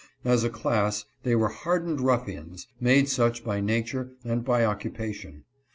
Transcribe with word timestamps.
Asa 0.25 0.49
class, 0.49 1.05
they 1.21 1.35
were 1.35 1.49
hardened 1.49 2.01
ruffians, 2.01 2.67
made 2.79 3.07
such 3.07 3.43
by 3.43 3.61
nature 3.61 4.13
and 4.25 4.43
by 4.43 4.65
occupation. 4.65 5.43